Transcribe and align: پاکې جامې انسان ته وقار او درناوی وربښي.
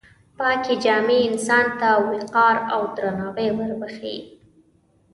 پاکې 0.37 0.73
جامې 0.83 1.17
انسان 1.29 1.65
ته 1.79 1.89
وقار 2.11 2.55
او 2.73 2.81
درناوی 2.95 3.49
وربښي. 3.57 4.17